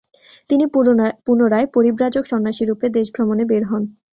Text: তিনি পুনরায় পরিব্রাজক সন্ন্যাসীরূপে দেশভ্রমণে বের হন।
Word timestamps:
তিনি 0.49 0.65
পুনরায় 1.27 1.67
পরিব্রাজক 1.75 2.23
সন্ন্যাসীরূপে 2.31 2.85
দেশভ্রমণে 2.97 3.43
বের 3.51 3.63
হন। 3.65 3.83